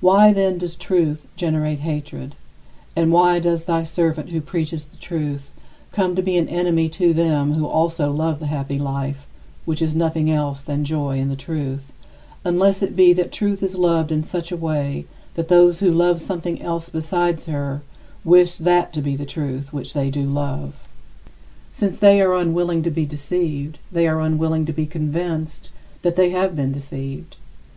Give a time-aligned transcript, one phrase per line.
[0.00, 2.34] Why, then, does truth generate hatred,
[2.96, 5.52] and why does thy servant who preaches the truth
[5.92, 9.28] come to be an enemy to them who also love the happy life,
[9.64, 11.92] which is nothing else than joy in the truth
[12.44, 16.20] unless it be that truth is loved in such a way that those who love
[16.20, 17.80] something else besides her
[18.24, 20.82] wish that to be the truth which they do love.
[21.70, 25.70] Since they are unwilling to be deceived, they are unwilling to be convinced
[26.02, 27.36] that they have been deceived.